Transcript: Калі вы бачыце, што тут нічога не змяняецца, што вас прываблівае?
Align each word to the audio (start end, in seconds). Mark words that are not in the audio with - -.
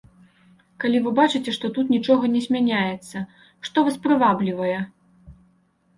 Калі 0.83 1.01
вы 1.07 1.11
бачыце, 1.19 1.53
што 1.57 1.71
тут 1.75 1.93
нічога 1.95 2.31
не 2.37 2.41
змяняецца, 2.47 3.17
што 3.69 3.77
вас 3.89 3.95
прываблівае? 4.07 4.75